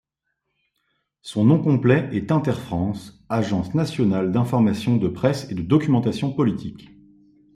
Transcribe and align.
Son 1.21 1.43
nom 1.45 1.61
complet 1.61 2.09
est 2.11 2.31
Inter-France, 2.31 3.23
agence 3.29 3.75
nationale 3.75 4.31
d'informations 4.31 4.97
de 4.97 5.07
presse 5.07 5.51
et 5.51 5.53
de 5.53 5.61
documentation 5.61 6.33
politique. 6.33 6.89